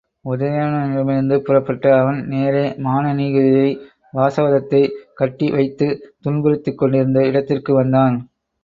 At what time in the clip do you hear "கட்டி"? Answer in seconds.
5.13-5.49